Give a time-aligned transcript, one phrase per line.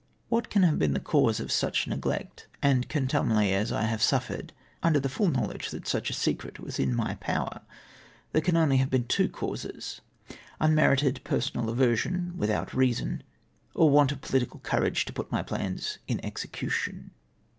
[0.29, 4.51] '"What can have been the cause of such neglect and contumely as I have suffered,
[4.81, 7.61] under tlie full knowledge that such a secret was in my power?
[8.31, 10.01] There can only have been two causes,—
[10.59, 13.21] unmerited personal aversion without reason,
[13.75, 17.11] or want of pohtical courage to put my plans in execution.